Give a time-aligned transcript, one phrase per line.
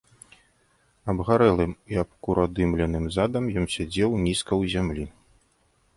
[1.13, 5.05] Абгарэлым і абкуродымленым задам ён сядзеў нізка ў зямлі.